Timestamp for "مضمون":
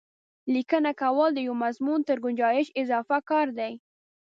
1.65-1.99